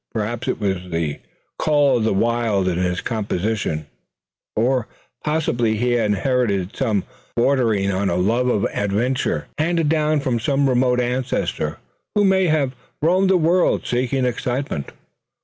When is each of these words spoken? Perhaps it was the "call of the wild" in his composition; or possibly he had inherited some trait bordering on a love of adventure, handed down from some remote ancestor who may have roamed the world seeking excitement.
Perhaps 0.13 0.47
it 0.47 0.59
was 0.59 0.89
the 0.89 1.19
"call 1.59 1.97
of 1.97 2.05
the 2.05 2.11
wild" 2.11 2.67
in 2.67 2.79
his 2.79 3.01
composition; 3.01 3.85
or 4.55 4.87
possibly 5.23 5.75
he 5.77 5.91
had 5.91 6.07
inherited 6.07 6.75
some 6.75 7.03
trait 7.03 7.09
bordering 7.35 7.91
on 7.91 8.09
a 8.09 8.15
love 8.15 8.47
of 8.47 8.63
adventure, 8.73 9.45
handed 9.59 9.89
down 9.89 10.19
from 10.19 10.39
some 10.39 10.67
remote 10.67 10.99
ancestor 10.99 11.77
who 12.15 12.23
may 12.25 12.45
have 12.47 12.73
roamed 13.03 13.29
the 13.29 13.37
world 13.37 13.85
seeking 13.85 14.25
excitement. 14.25 14.91